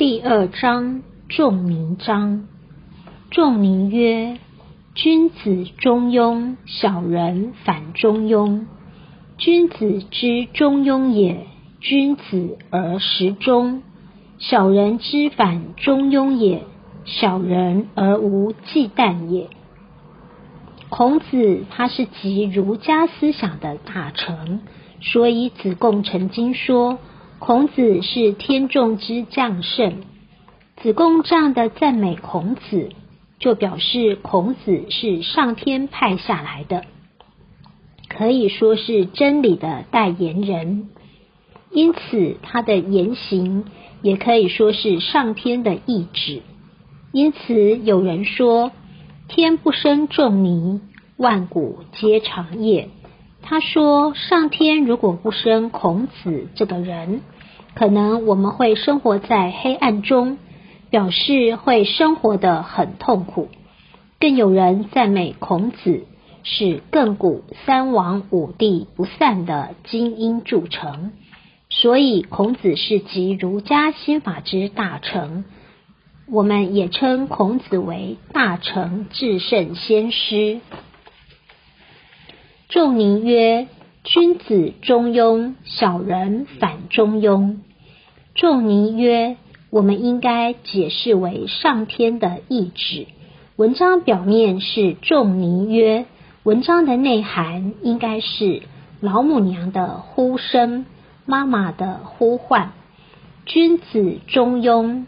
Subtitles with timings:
[0.00, 2.48] 第二章仲尼章。
[3.30, 4.38] 仲尼曰：
[4.94, 8.64] 君子中庸，小人反中庸。
[9.36, 11.48] 君子之中庸也，
[11.80, 13.82] 君子而时中；
[14.38, 16.64] 小人之反中庸也，
[17.04, 19.50] 小人而无忌惮也。
[20.88, 24.62] 孔子他是集儒家思想的大成，
[25.02, 26.98] 所以子贡曾经说
[27.40, 30.02] 孔子是天众之将圣。
[30.82, 32.90] 子贡这样的赞美孔子，
[33.38, 36.84] 就表示孔子是上天派下来的，
[38.08, 40.90] 可以说是真理的代言人。
[41.70, 43.64] 因此，他的言行
[44.02, 46.42] 也可以说是上天的意志。
[47.10, 48.70] 因此，有人说。
[49.32, 50.80] 天不生仲尼，
[51.16, 52.88] 万古皆长夜。
[53.42, 57.20] 他说，上天如果不生孔子这个人，
[57.74, 60.38] 可能我们会生活在黑暗中，
[60.90, 63.48] 表示会生活的很痛苦。
[64.18, 66.04] 更有人赞美孔子
[66.42, 71.12] 是亘古三王五帝不散的精英铸成，
[71.68, 75.44] 所以孔子是集儒家心法之大成。
[76.28, 80.60] 我们也称孔子为大成至圣先师。
[82.68, 83.66] 仲尼曰
[84.04, 87.56] ：“君子中庸，小人反中庸。”
[88.34, 89.36] 仲尼曰
[89.70, 93.06] ：“我们应该解释为上天的意志。”
[93.56, 96.06] 文章表面是仲尼曰，
[96.44, 98.62] 文章的内涵应该是
[99.00, 100.86] 老母娘的呼声，
[101.26, 102.72] 妈妈的呼唤。
[103.46, 105.06] 君子中庸。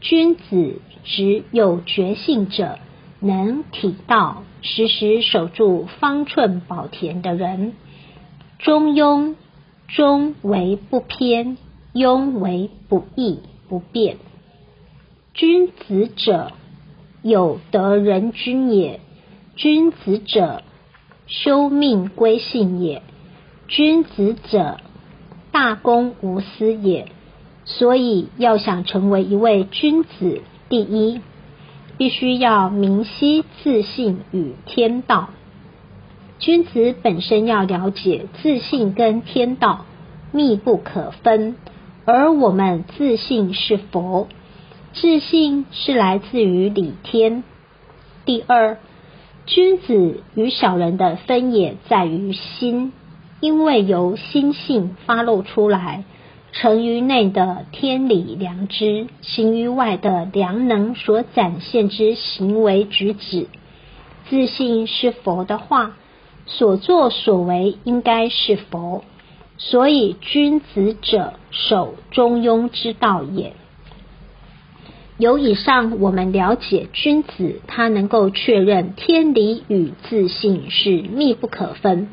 [0.00, 2.78] 君子只有觉性者，
[3.20, 7.72] 能体道，时时守住方寸宝田的人。
[8.58, 9.34] 中庸，
[9.88, 11.56] 中为不偏，
[11.94, 14.16] 庸为不义不变。
[15.34, 16.52] 君子者，
[17.22, 19.00] 有德人君也；
[19.56, 20.62] 君子者，
[21.26, 23.02] 修命归信也；
[23.68, 24.78] 君子者，
[25.52, 27.08] 大公无私也。
[27.64, 31.20] 所以，要想成为一位君子，第一，
[31.98, 35.28] 必须要明晰自信与天道。
[36.38, 39.84] 君子本身要了解自信跟天道
[40.32, 41.56] 密不可分，
[42.10, 44.28] 而我们自信是佛，
[44.94, 47.44] 自信是来自于理天。
[48.24, 48.78] 第二，
[49.44, 52.94] 君子与小人的分野在于心，
[53.40, 56.04] 因为由心性发露出来。
[56.50, 63.48] 成于内的天理良知，行于外的良能所展现之行为举止，
[64.30, 65.94] 自信是佛的话，
[66.46, 69.04] 所作所为应该是佛。
[69.58, 73.52] 所以君子者，守中庸之道也。
[75.18, 82.08] 由以上，我们了解君子，他能够确认天理与自信是密不可分，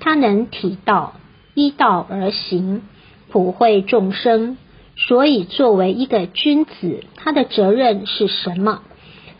[0.00, 1.14] 他能体道，
[1.54, 2.82] 依道而行。
[3.30, 4.56] 普惠众生，
[4.96, 8.80] 所以作为一个君子，他的责任是什么？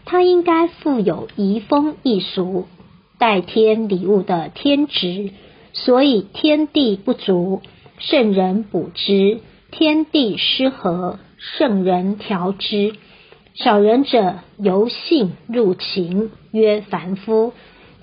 [0.05, 2.67] 他应该负有移风易俗、
[3.17, 5.31] 代天礼物的天职。
[5.73, 7.63] 所以天地不足，
[7.99, 9.41] 圣人补之；
[9.71, 12.95] 天地失和，圣人调之。
[13.55, 17.53] 小人者由性入情，曰凡夫；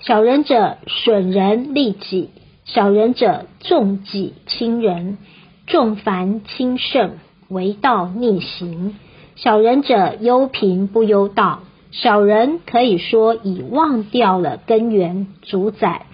[0.00, 2.28] 小人者损人利己；
[2.64, 5.18] 小人者重己轻人。
[5.66, 7.18] 重凡轻圣，
[7.48, 8.94] 为道逆行；
[9.34, 11.60] 小人者忧贫不忧道。
[11.90, 16.05] 小人可以说已忘掉了根源主宰，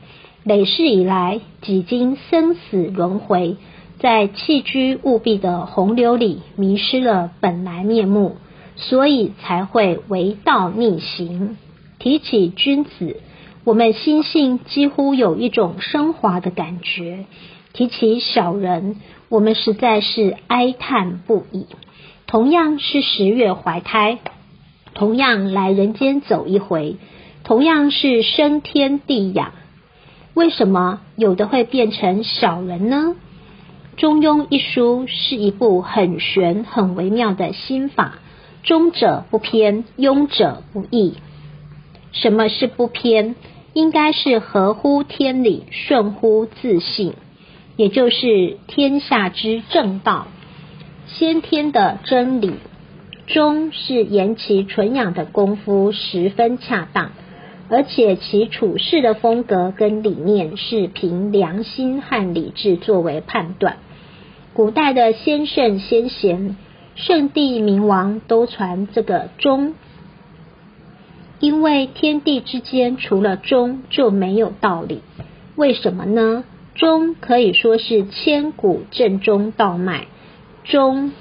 [0.45, 3.57] 累世以来几经生死轮回，
[4.01, 8.37] 在弃居务必的洪流里迷失了本来面目，
[8.75, 11.57] 所以才会为道逆行。
[12.01, 13.19] 提起君子，
[13.63, 17.27] 我们心性几乎有一种升华的感觉；
[17.73, 18.97] 提起小人，
[19.29, 21.67] 我们实在是哀叹不已。
[22.27, 24.19] 同样是十月怀胎，
[24.95, 26.97] 同样来人间走一回，
[27.45, 29.53] 同样是升天地养，
[30.35, 33.17] 为什么有的会变成小人呢？
[34.01, 38.15] 《中庸》一书是一部很玄、很微妙的心法。
[38.63, 41.15] 中者不偏，庸者不义。
[42.13, 43.35] 什么是不偏？
[43.75, 47.13] 应该是合乎天理，顺乎自信。
[47.77, 50.29] 也就是天下之正道，
[51.07, 52.55] 先天的真理。
[53.27, 57.13] 中是言其纯养的功夫十分恰当，
[57.69, 63.77] 而且其处事的风格跟理念是凭良心和理智作为判断。
[64.55, 66.57] 古代的先圣先贤
[66.95, 69.75] 圣帝明王都传这个中，
[71.41, 75.01] 因为天地之间除了中就没有道理。
[75.57, 76.45] 为什么呢？
[76.75, 80.07] 中可以说是千古正中道脉，
[80.65, 81.13] 中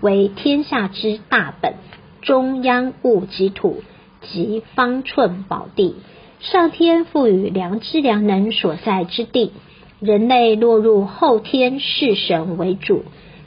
[0.00, 1.74] 为天下之大本，
[2.20, 3.82] 中央物及土
[4.22, 5.96] 及方寸宝地，
[6.40, 9.52] 上天赋予良知良能所在之地。
[10.00, 13.04] 人类落入后天世神为主，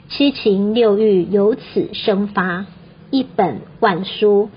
[0.08, 2.66] 七情六欲由此生发，
[3.10, 4.50] 一本万书，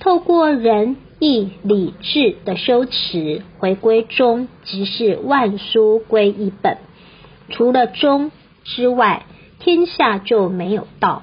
[0.00, 0.96] 透过仁。
[1.18, 6.76] 义理智的修持，回归中即是万书归一本。
[7.48, 8.30] 除了中
[8.64, 9.24] 之外，
[9.58, 11.22] 天下就没有道。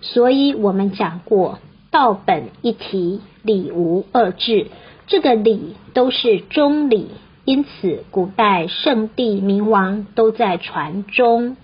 [0.00, 1.58] 所以我们讲过，
[1.92, 4.66] 道本一体，理无二致。
[5.06, 7.06] 这个理都是中理，
[7.44, 11.56] 因此古代圣帝明王都在传中。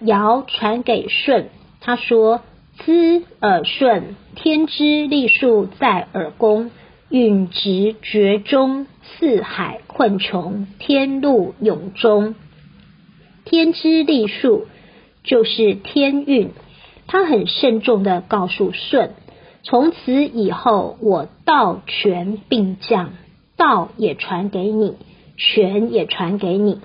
[0.00, 1.50] 尧传给舜，
[1.80, 2.40] 他说。
[2.78, 6.70] 滋耳顺，天之利数在耳宫，
[7.08, 12.34] 允直绝中，四海困穷，天路永中。
[13.46, 14.66] 天之利数
[15.24, 16.50] 就是天运，
[17.06, 19.14] 他很慎重的告诉舜，
[19.68, 23.10] 从此以后我道权并降，
[23.56, 24.94] 道也传给你，
[25.36, 26.80] 权也传给你。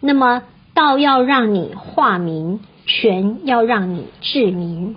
[0.00, 0.42] 那么
[0.74, 4.96] 道要让你化民，权要让你治民。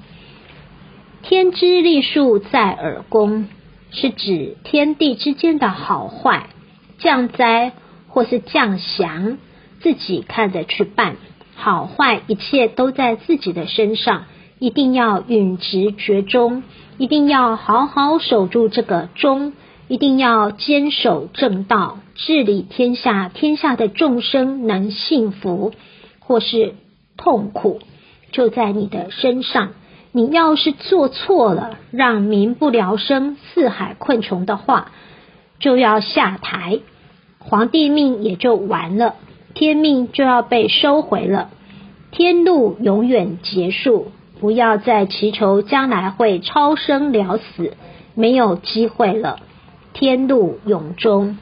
[1.21, 3.47] 天之利数在耳宫，
[3.91, 6.47] 是指天地之间的好坏、
[6.97, 7.73] 降灾
[8.07, 9.37] 或是降祥，
[9.79, 11.17] 自己看着去办。
[11.55, 14.25] 好坏一切都在自己的身上，
[14.59, 16.63] 一定要允直绝中，
[16.97, 19.53] 一定要好好守住这个中，
[19.87, 23.29] 一定要坚守正道，治理天下。
[23.29, 25.73] 天下的众生能幸福
[26.19, 26.73] 或是
[27.17, 27.79] 痛苦，
[28.31, 29.69] 就在你的身上。
[30.11, 34.91] 你要是做错了，让民不聊生、四海困穷的话，
[35.59, 36.79] 就要下台，
[37.37, 39.13] 皇帝命也就完了，
[39.53, 41.49] 天命就要被收回了，
[42.09, 44.07] 天路永远结束，
[44.39, 47.73] 不要再祈求将来会超生了死，
[48.15, 49.39] 没有机会了，
[49.93, 51.37] 天路永终。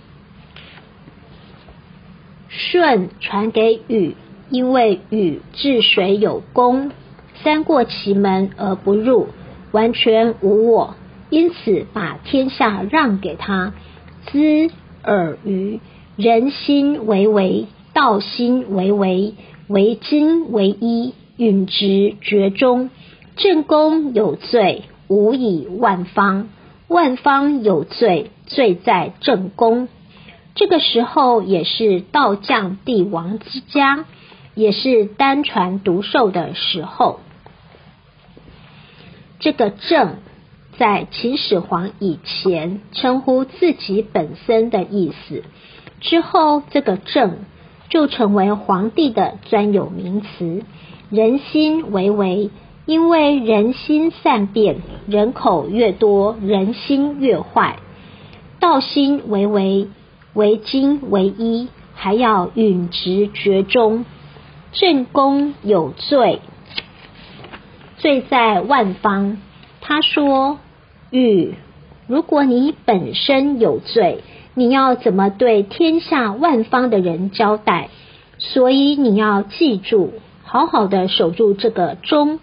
[2.50, 4.16] 舜传给禹，
[4.50, 6.92] 因为禹治水有功。
[7.44, 9.28] 三过其门而不入，
[9.72, 10.96] 完全无我，
[11.30, 13.74] 因此把天下让给他。
[14.28, 14.72] 知
[15.04, 15.82] 尔虞，
[16.16, 19.36] 人心为为，道心为为，
[19.68, 22.90] 为精为一，允直绝中。
[23.36, 26.46] 正宫有罪，无以万方；
[26.88, 29.90] 万方有罪，罪在正宫。
[30.56, 34.06] 这个时候也是道将帝王之家，
[34.54, 37.20] 也是单传独授的时候。
[39.40, 40.16] 这个正
[40.78, 45.44] 在秦始皇以前称呼自己本身的意思，
[46.00, 47.40] 之后这个正
[47.90, 50.64] 就成为皇帝的专有名词。
[51.10, 52.50] 人心为为，
[52.86, 57.78] 因为人心善变，人口越多，人心越坏。
[58.60, 59.88] 道心为为，
[60.34, 64.06] 为精为一，还要允直绝中。
[64.72, 66.42] 正宫有罪。
[67.98, 69.38] 罪在万方。
[69.82, 70.58] 他说
[71.12, 71.54] ：“玉，
[72.08, 74.24] 如果你本身有罪，
[74.56, 77.90] 你要怎么对天下万方的人交代？
[78.38, 80.14] 所以你要记住，
[80.46, 82.40] 好好的守住这个中。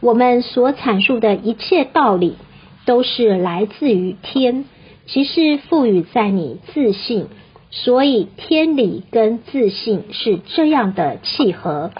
[0.00, 2.36] 我们所阐述的一切道理，
[2.84, 4.66] 都是来自于天，
[5.06, 7.26] 即是赋予在你自信。
[7.70, 11.90] 所以天理跟自信是这样的契合，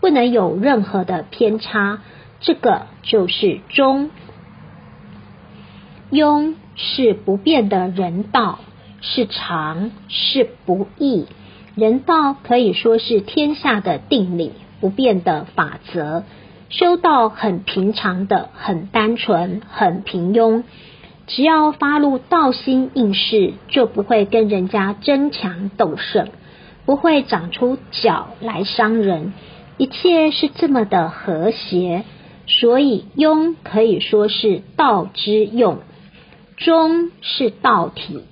[0.00, 2.00] 不能有任何的偏差。”
[2.40, 4.10] 这个就是中
[6.10, 8.58] 庸，是不变的人道，
[9.00, 11.26] 是常，是不易。
[11.76, 14.50] 人道可以说是天下的定理，
[14.82, 16.24] 不变的法则。
[16.68, 20.64] 修道很平常的，很单纯，很平庸。
[21.26, 26.28] 只要发露道心应试，就不会跟人家争强斗胜，
[26.84, 29.32] 不会长出脚来伤人。
[29.78, 32.04] 一切是这么的和谐。
[32.48, 35.78] 所以庸可以说是道之用，
[36.56, 38.24] 中是道体，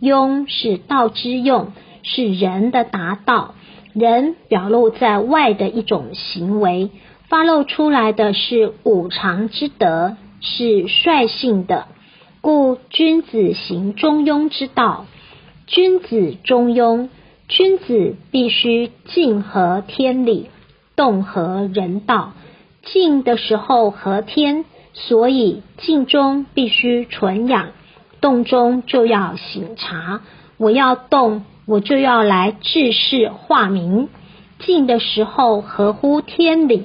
[0.00, 3.54] 庸是道之用，是人的达到，
[3.92, 6.90] 人表露在外的一种行为，
[7.28, 11.86] 发露出来的是五常之德，是率性的，
[12.40, 15.06] 故君子行中庸之道。
[15.66, 17.08] 君子中庸，
[17.48, 20.50] 君子必须静合天理，
[20.96, 22.32] 动合人道。
[22.82, 27.68] 静的时候合天，所以静中必须纯养，
[28.20, 30.22] 动中就要醒察。
[30.56, 34.08] 我要动，我就要来治世化民。
[34.58, 36.82] 静的时候合乎天理，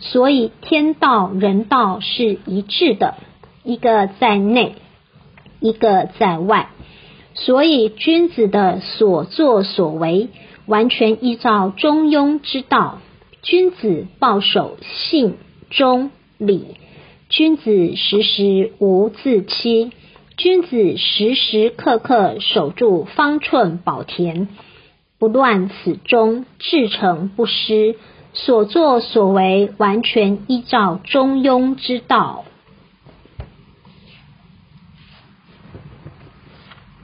[0.00, 3.14] 所以天道人道是一致的，
[3.62, 4.74] 一个在内，
[5.60, 6.70] 一个在外。
[7.34, 10.30] 所以君子的所作所为，
[10.66, 12.98] 完全依照中庸之道。
[13.40, 15.36] 君子抱守信、
[15.70, 16.74] 忠、礼。
[17.28, 19.92] 君子时时无自欺。
[20.36, 24.48] 君子时时刻刻守住方寸宝田，
[25.18, 27.94] 不乱此中，至诚不失。
[28.32, 32.44] 所作所为，完全依照中庸之道。